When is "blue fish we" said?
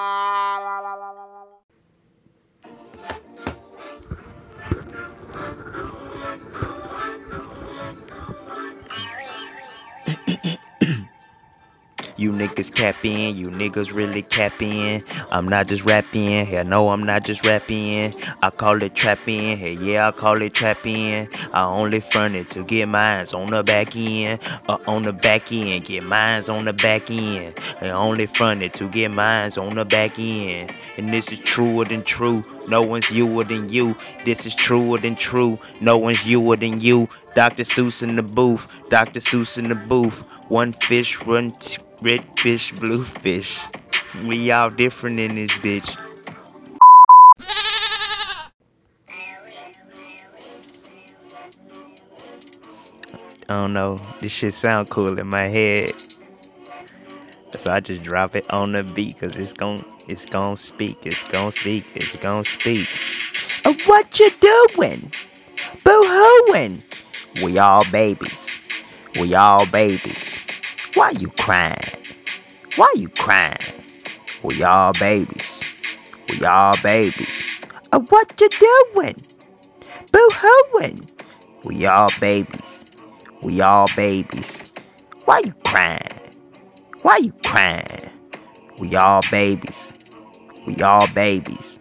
42.72-44.50